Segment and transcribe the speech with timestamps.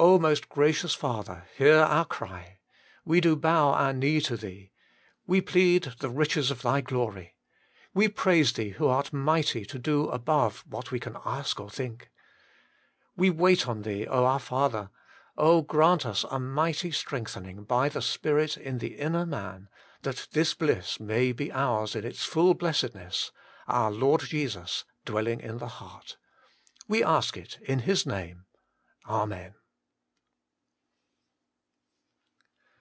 [0.00, 1.48] Most Gracious Father!
[1.56, 2.60] hear our cry.
[3.04, 4.70] We do bow our knee to Thee.
[5.26, 7.34] We plead the riches of Thy glory.
[7.94, 12.10] We praise Thee who art mighty to do above what we can ask or think.
[13.16, 14.90] We wait on Thee, our Father:
[15.36, 19.68] oh, grant us a mighty strengthening by the Spirit in the inner man,
[20.02, 23.32] that this bliss may be ours in its full blessedness,
[23.66, 26.18] our Lord Jesus dwelling in the heart.
[26.86, 28.44] We ask it in His Name.
[29.08, 29.56] Amen.